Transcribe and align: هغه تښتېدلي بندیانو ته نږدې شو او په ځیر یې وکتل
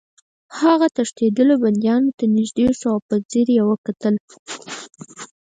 هغه 0.59 0.87
تښتېدلي 0.95 1.55
بندیانو 1.63 2.15
ته 2.17 2.25
نږدې 2.37 2.67
شو 2.79 2.87
او 2.93 2.99
په 3.07 3.15
ځیر 3.29 3.47
یې 3.57 3.63
وکتل 3.69 4.15